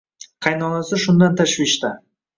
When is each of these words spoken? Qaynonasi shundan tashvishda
Qaynonasi 0.45 0.99
shundan 1.05 1.37
tashvishda 1.43 1.97